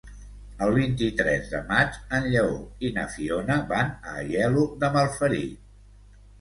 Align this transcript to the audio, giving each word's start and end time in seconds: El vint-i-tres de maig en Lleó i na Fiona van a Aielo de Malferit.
El 0.67 0.71
vint-i-tres 0.77 1.51
de 1.51 1.59
maig 1.67 1.99
en 2.19 2.25
Lleó 2.33 2.57
i 2.89 2.93
na 2.97 3.05
Fiona 3.19 3.61
van 3.75 3.95
a 3.95 4.17
Aielo 4.25 4.67
de 4.83 4.93
Malferit. 4.99 5.73